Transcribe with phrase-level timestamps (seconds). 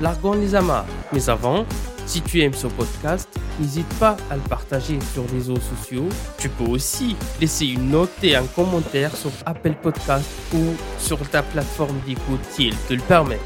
[0.00, 0.86] largons les amarres.
[1.12, 1.64] Mais avant,
[2.06, 3.28] si tu aimes ce podcast,
[3.60, 6.08] n'hésite pas à le partager sur les réseaux sociaux.
[6.38, 11.42] Tu peux aussi laisser une note et un commentaire sur Apple Podcast ou sur ta
[11.42, 13.38] plateforme d'écoute si elle te le permet.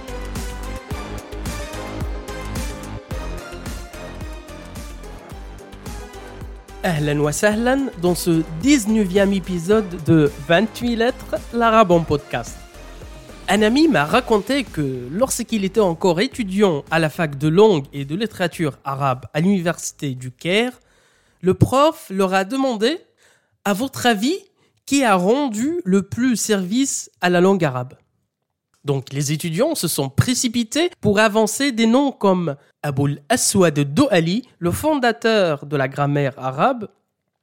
[6.83, 7.33] Ahlan wa
[8.01, 12.66] dans ce 19e épisode de 28 lettres, l'arabe en podcast.
[13.49, 18.05] Un ami m'a raconté que lorsqu'il était encore étudiant à la fac de langue et
[18.05, 20.73] de littérature arabe à l'université du Caire,
[21.43, 22.99] le prof leur a demandé,
[23.65, 24.37] à votre avis,
[24.85, 27.95] qui a rendu le plus service à la langue arabe?
[28.85, 34.73] Donc les étudiants se sont précipités pour avancer des noms comme Aboul Aswad Doali, le
[34.73, 36.89] fondateur de la grammaire arabe,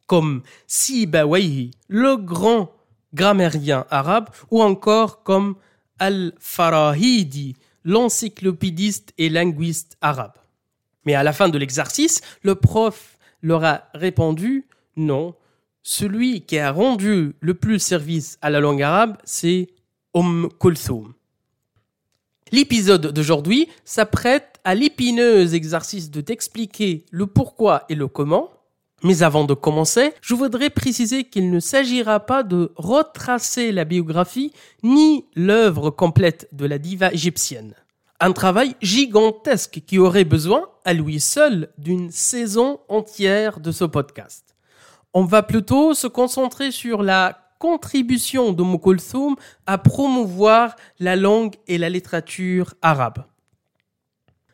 [0.07, 2.71] comme Sibawayhi, le grand
[3.13, 5.55] grammairien arabe, ou encore comme
[5.99, 10.33] Al-Farahidi, l'encyclopédiste et linguiste arabe.
[11.05, 15.35] Mais à la fin de l'exercice, le prof leur a répondu non,
[15.81, 19.67] celui qui a rendu le plus service à la langue arabe, c'est
[20.15, 21.13] Umm Kulthum.
[22.51, 28.49] L'épisode d'aujourd'hui s'apprête à l'épineux exercice de t'expliquer le pourquoi et le comment.
[29.03, 34.53] Mais avant de commencer, je voudrais préciser qu'il ne s'agira pas de retracer la biographie
[34.81, 37.75] ni l'œuvre complète de la diva égyptienne.
[38.21, 44.55] Un travail gigantesque qui aurait besoin, à lui seul, d'une saison entière de ce podcast.
[45.13, 49.35] On va plutôt se concentrer sur la contribution de Kulthum
[49.65, 53.25] à promouvoir la langue et la littérature arabe.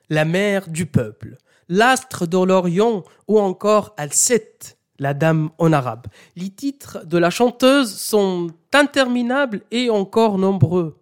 [0.09, 1.37] La mère du peuple,
[1.69, 6.07] l'astre de l'Orient ou encore Al-Set, la dame en arabe.
[6.35, 10.97] Les titres de la chanteuse sont interminables et encore nombreux.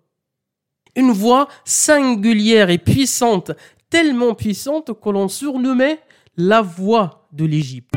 [0.96, 3.52] Une voix singulière et puissante,
[3.90, 6.00] tellement puissante que l'on surnommait
[6.36, 7.94] la voix de l'Égypte.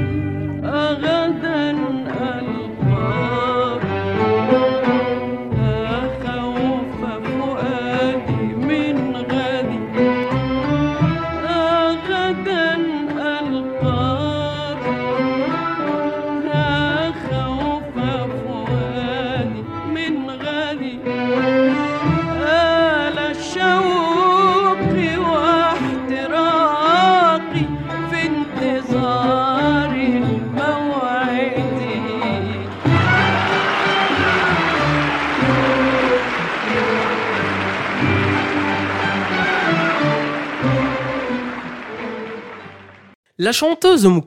[43.43, 44.21] La chanteuse Umm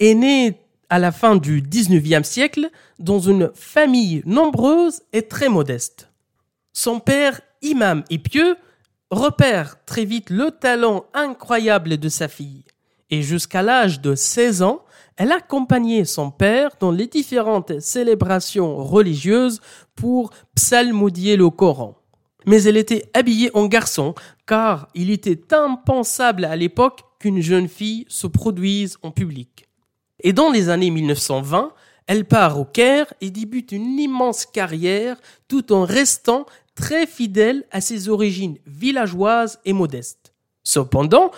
[0.00, 2.68] est née à la fin du 19e siècle
[2.98, 6.10] dans une famille nombreuse et très modeste.
[6.72, 8.56] Son père, imam et pieux,
[9.12, 12.64] repère très vite le talent incroyable de sa fille.
[13.08, 14.84] Et jusqu'à l'âge de 16 ans,
[15.16, 19.60] elle accompagnait son père dans les différentes célébrations religieuses
[19.94, 21.98] pour psalmodier le Coran.
[22.46, 28.06] Mais elle était habillée en garçon, car il était impensable à l'époque qu'une jeune fille
[28.08, 29.68] se produise en public.
[30.18, 31.72] Et dans les années 1920,
[32.08, 35.16] elle part au Caire et débute une immense carrière
[35.46, 36.44] tout en restant
[36.74, 40.34] très fidèle à ses origines villageoises et modestes.
[40.64, 41.30] Cependant,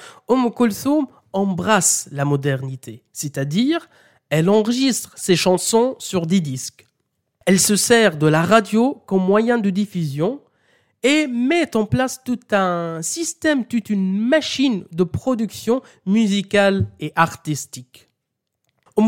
[0.56, 3.88] Kulthum embrasse la modernité, c'est-à-dire
[4.30, 6.86] elle enregistre ses chansons sur des disques.
[7.44, 10.40] Elle se sert de la radio comme moyen de diffusion
[11.02, 18.08] et met en place tout un système, toute une machine de production musicale et artistique.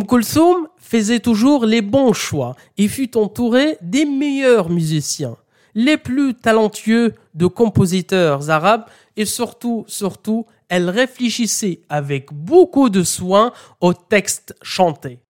[0.08, 5.36] Kulthum faisait toujours les bons choix et fut entourée des meilleurs musiciens,
[5.74, 8.86] les plus talentueux de compositeurs arabes
[9.16, 15.23] et surtout, surtout, elle réfléchissait avec beaucoup de soin aux textes chantés.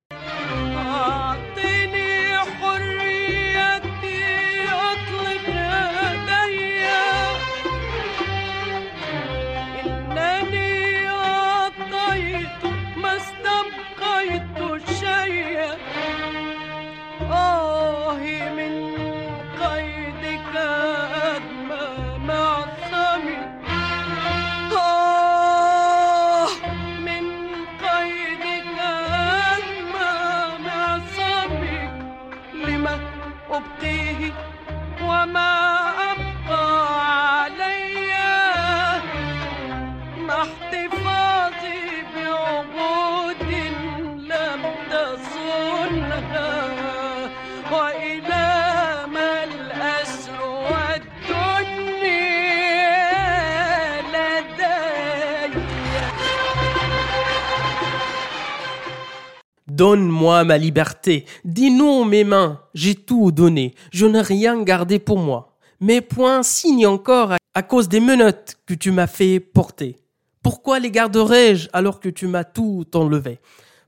[59.75, 61.26] Donne-moi ma liberté.
[61.44, 62.61] Dis non mes mains.
[62.75, 63.75] J'ai tout donné.
[63.91, 65.56] Je n'ai rien gardé pour moi.
[65.81, 69.97] Mes poings signent encore à cause des menottes que tu m'as fait porter.
[70.44, 73.41] Pourquoi les garderais-je alors que tu m'as tout enlevé?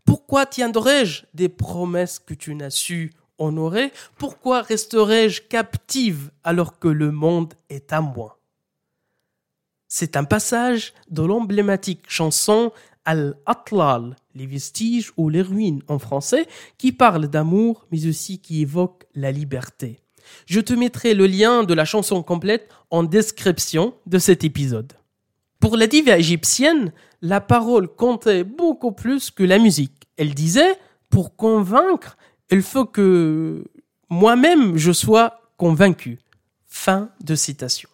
[0.05, 3.93] Pourquoi tiendrais-je des promesses que tu n'as su honorer?
[4.19, 8.41] Pourquoi resterais-je captive alors que le monde est à moi?
[9.87, 12.73] C'est un passage de l'emblématique chanson
[13.05, 16.47] Al-Atlal, les vestiges ou les ruines en français,
[16.79, 20.01] qui parle d'amour mais aussi qui évoque la liberté.
[20.47, 24.93] Je te mettrai le lien de la chanson complète en description de cet épisode.
[25.61, 26.93] Pour la diva égyptienne,
[27.23, 30.07] la parole comptait beaucoup plus que la musique.
[30.17, 30.79] Elle disait,
[31.09, 32.17] pour convaincre,
[32.51, 33.65] il faut que
[34.09, 36.19] moi-même je sois convaincu.
[36.67, 37.89] Fin de citation.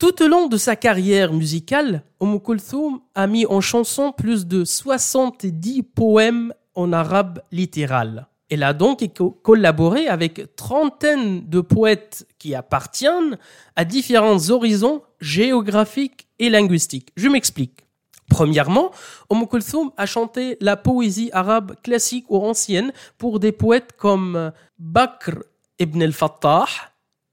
[0.00, 4.64] Tout au long de sa carrière musicale, Oum Kulthum a mis en chanson plus de
[4.64, 8.26] 70 poèmes en arabe littéral.
[8.48, 9.06] Elle a donc
[9.42, 13.36] collaboré avec trentaine de poètes qui appartiennent
[13.76, 17.10] à différents horizons géographiques et linguistiques.
[17.14, 17.86] Je m'explique.
[18.30, 18.92] Premièrement,
[19.28, 25.42] Oum Kulthum a chanté la poésie arabe classique ou ancienne pour des poètes comme Bakr
[25.78, 26.64] ibn al-Fattah,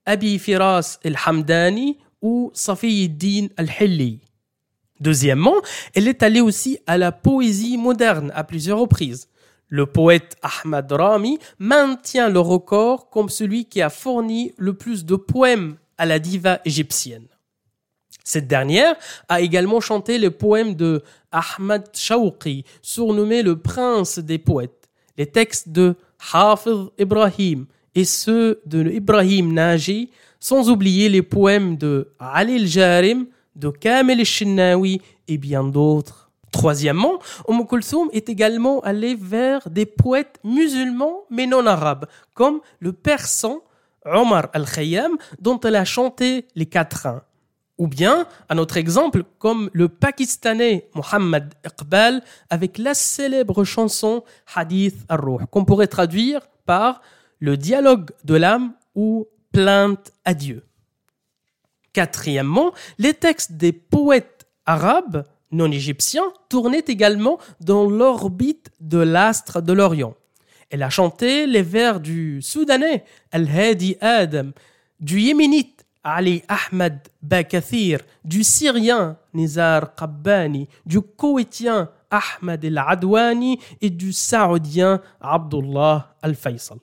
[0.06, 3.12] Abi Firas al-Hamdani ou Safi
[3.58, 4.22] al-Hilli.
[5.00, 5.56] Deuxièmement,
[5.94, 9.30] elle est allée aussi à la poésie moderne à plusieurs reprises.
[9.70, 15.16] Le poète Ahmad Rami maintient le record comme celui qui a fourni le plus de
[15.16, 17.28] poèmes à la diva égyptienne.
[18.24, 18.96] Cette dernière
[19.30, 25.70] a également chanté les poèmes de Ahmad Shawqi, surnommé le prince des poètes, les textes
[25.70, 25.96] de
[26.34, 33.70] Hafiz Ibrahim et ceux de Ibrahim Naji, sans oublier les poèmes de Ali al-Jarim, de
[33.70, 34.86] Kamel al
[35.28, 36.32] et bien d'autres.
[36.52, 42.94] Troisièmement, Umm Kulthum est également allé vers des poètes musulmans mais non arabes, comme le
[42.94, 43.60] persan
[44.06, 47.22] Omar al-Khayyam, dont elle a chanté les quatrains.
[47.78, 54.24] Ou bien, un autre exemple, comme le pakistanais Muhammad Iqbal avec la célèbre chanson
[54.56, 57.02] Hadith al-Ruh, qu'on pourrait traduire par
[57.40, 60.64] le dialogue de l'âme ou plainte à Dieu.
[61.92, 69.74] Quatrièmement, les textes des poètes arabes non égyptien, tournait également dans l'orbite de l'astre de
[69.74, 70.14] l'Orient.
[70.70, 74.52] Elle a chanté les vers du Soudanais Al-Hadi Adam,
[75.00, 84.14] du Yéménite Ali Ahmad Bakathir, du Syrien Nizar Qabbani, du Koweïtien Ahmad El-Adwani et du
[84.14, 86.78] Saoudien Abdullah Al-Faisal.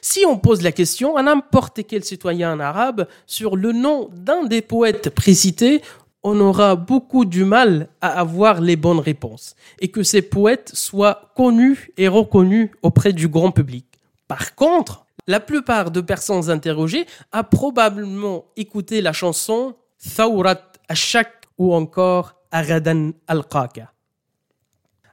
[0.00, 4.62] Si on pose la question à n'importe quel citoyen arabe sur le nom d'un des
[4.62, 5.82] poètes précités,
[6.22, 11.32] on aura beaucoup du mal à avoir les bonnes réponses et que ces poètes soient
[11.34, 13.86] connus et reconnus auprès du grand public.
[14.28, 19.74] Par contre, la plupart de personnes interrogées a probablement écouté la chanson
[20.16, 23.92] Thawrat Ashak ou encore Aradan al-Qaka.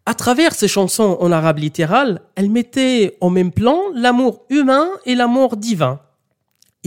[0.07, 5.13] À travers ces chansons en arabe littéral, elle mettait en même plan l'amour humain et
[5.13, 5.99] l'amour divin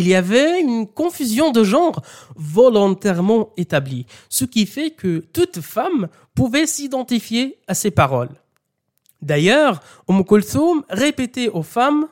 [0.00, 2.00] il y avait une confusion de genre
[2.34, 8.30] volontairement établie, ce qui fait que toute femme pouvait s'identifier à ces paroles.
[9.20, 10.24] D'ailleurs, Umm
[10.88, 12.08] répétait aux femmes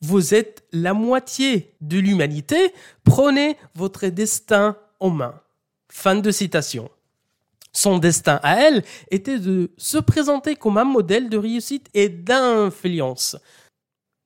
[0.00, 5.34] Vous êtes la moitié de l'humanité, prenez votre destin en main.
[5.88, 6.90] Fin de citation.
[7.72, 13.36] Son destin à elle était de se présenter comme un modèle de réussite et d'influence,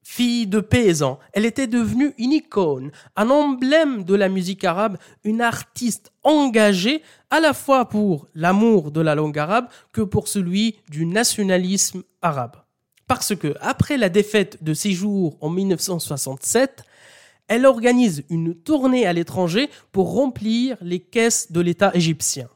[0.06, 5.40] Fille de paysan, elle était devenue une icône, un emblème de la musique arabe, une
[5.40, 11.06] artiste engagée à la fois pour l'amour de la langue arabe que pour celui du
[11.06, 12.56] nationalisme arabe.
[13.06, 16.84] Parce que, après la défaite de jours en 1967,
[17.48, 22.48] elle organise une tournée à l'étranger pour remplir les caisses de l'État égyptien.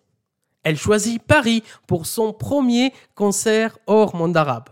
[0.69, 4.69] Elle choisit Paris pour son premier concert hors monde arabe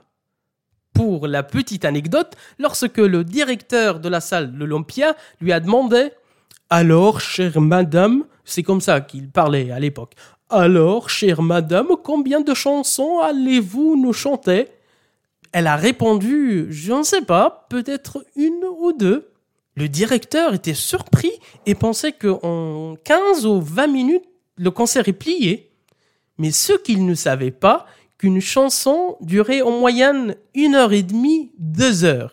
[0.93, 6.11] pour la petite anecdote, lorsque le directeur de la salle de l'Olympia lui a demandé
[6.69, 10.12] Alors, chère madame, c'est comme ça qu'il parlait à l'époque.
[10.50, 14.69] Alors, chère madame, combien de chansons allez-vous nous chanter?
[15.53, 19.31] Elle a répondu Je ne sais pas, peut-être une ou deux.
[19.76, 21.33] Le directeur était surpris
[21.65, 24.25] et pensait qu'en 15 ou 20 minutes,
[24.57, 25.71] le concert est plié.
[26.38, 27.87] Mais ce qu'il ne savait pas,
[28.19, 32.33] qu'une chanson durait en moyenne une heure et demie, deux heures.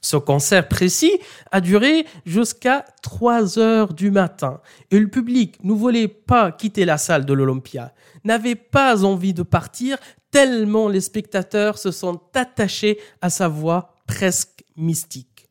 [0.00, 1.12] Ce concert précis
[1.50, 4.60] a duré jusqu'à 3 heures du matin
[4.92, 9.42] et le public ne voulait pas quitter la salle de l'Olympia, n'avait pas envie de
[9.42, 9.98] partir
[10.30, 15.48] tellement les spectateurs se sont attachés à sa voix presque mystique.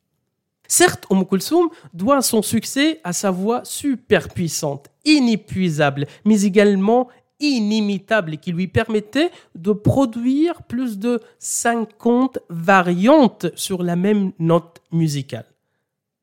[0.68, 7.08] Certes, Om Kulsum doit son succès à sa voix super puissante, inépuisable, mais également
[7.40, 15.46] inimitable qui lui permettait de produire plus de 50 variantes sur la même note musicale.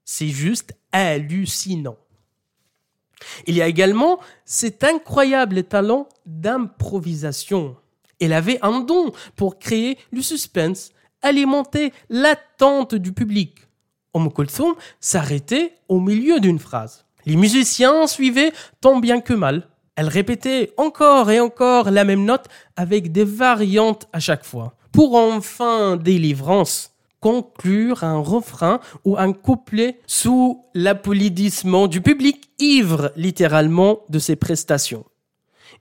[0.05, 1.98] C'est juste hallucinant.
[3.48, 7.77] Il y a également cet incroyable talent d'improvisation.
[8.20, 10.91] Elle avait un don pour créer du suspense,
[11.22, 13.67] alimenter l'attente du public.
[14.13, 14.29] Om
[15.00, 17.05] s'arrêtait au milieu d'une phrase.
[17.25, 19.67] Les musiciens suivaient tant bien que mal.
[19.96, 25.16] Elle répétait encore et encore la même note avec des variantes à chaque fois, pour
[25.16, 34.20] enfin délivrance conclure un refrain ou un couplet sous l'applaudissement du public ivre littéralement de
[34.20, 35.06] ses prestations.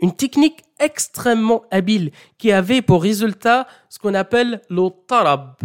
[0.00, 5.57] Une technique extrêmement habile qui avait pour résultat ce qu'on appelle le tarab,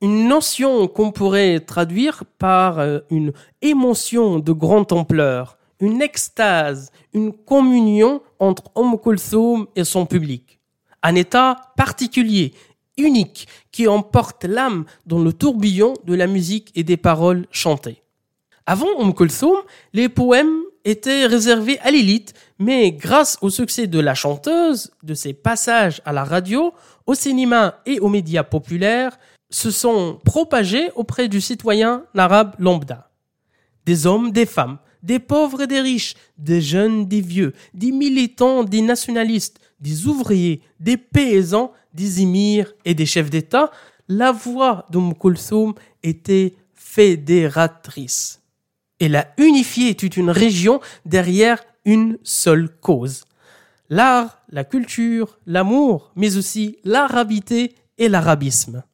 [0.00, 7.32] une notion qu'on pourrait traduire par euh, une émotion de grande ampleur, une extase, une
[7.32, 10.60] communion entre Om Kulthum et son public.
[11.02, 12.54] Un état particulier,
[12.96, 18.00] unique, qui emporte l'âme dans le tourbillon de la musique et des paroles chantées.
[18.64, 19.56] Avant Om Kulthum,
[19.92, 25.32] les poèmes étaient réservés à l'élite, mais grâce au succès de la chanteuse, de ses
[25.32, 26.72] passages à la radio,
[27.06, 29.18] au cinéma et aux médias populaires,
[29.50, 33.10] se sont propagés auprès du citoyen arabe lambda.
[33.84, 38.64] Des hommes, des femmes, des pauvres et des riches, des jeunes, des vieux, des militants,
[38.64, 43.70] des nationalistes, des ouvriers, des paysans, des émirs et des chefs d'État,
[44.08, 44.86] la voix
[45.20, 48.40] Kulthum était fédératrice.
[49.00, 53.24] Elle a unifié toute une région derrière une seule cause.
[53.90, 58.84] L'art, la culture, l'amour, mais aussi l'arabité et l'arabisme.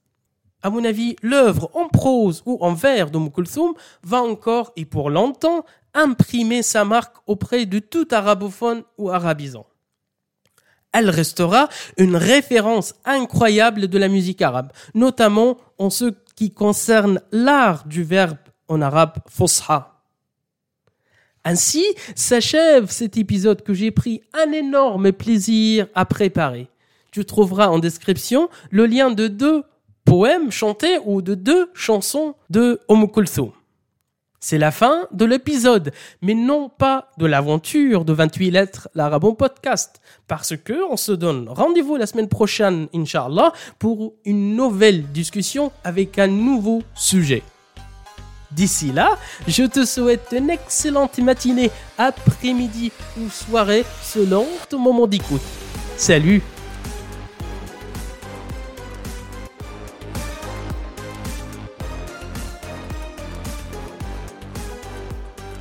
[0.62, 5.10] À mon avis, l'œuvre en prose ou en vers de Kulthum va encore et pour
[5.10, 9.66] longtemps imprimer sa marque auprès de tout arabophone ou arabisant.
[10.92, 17.86] Elle restera une référence incroyable de la musique arabe, notamment en ce qui concerne l'art
[17.86, 18.38] du verbe
[18.68, 19.98] en arabe fosha.
[21.44, 21.84] Ainsi
[22.14, 26.68] s'achève cet épisode que j'ai pris un énorme plaisir à préparer.
[27.10, 29.62] Tu trouveras en description le lien de deux
[30.08, 33.50] poèmes chantés ou de deux chansons de Om Kulthum.
[34.40, 40.00] C'est la fin de l'épisode, mais non pas de l'aventure de 28 lettres, l'Arabon podcast,
[40.26, 46.18] parce que on se donne rendez-vous la semaine prochaine, Inch'Allah, pour une nouvelle discussion avec
[46.18, 47.42] un nouveau sujet.
[48.50, 55.42] D'ici là, je te souhaite une excellente matinée, après-midi ou soirée selon ton moment d'écoute.
[55.98, 56.40] Salut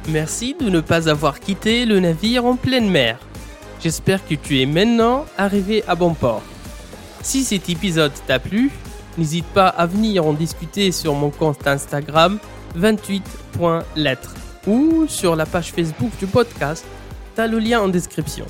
[0.08, 3.20] Merci de ne pas avoir quitté le navire en pleine mer.
[3.82, 6.42] J'espère que tu es maintenant arrivé à bon port.
[7.22, 8.72] Si cet épisode t'a plu,
[9.18, 12.40] n'hésite pas à venir en discuter sur mon compte Instagram
[12.78, 14.34] 28.lettres
[14.66, 16.86] ou sur la page Facebook du podcast.
[17.36, 18.46] T'as le lien en description.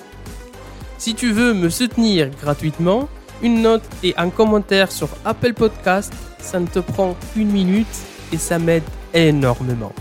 [0.99, 3.09] Si tu veux me soutenir gratuitement,
[3.41, 7.87] une note et un commentaire sur Apple Podcast, ça ne te prend qu'une minute
[8.31, 8.83] et ça m'aide
[9.15, 9.93] énormément.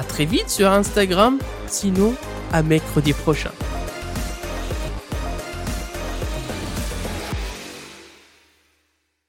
[0.00, 2.14] À très vite sur Instagram, sinon
[2.54, 3.50] à mercredi prochain.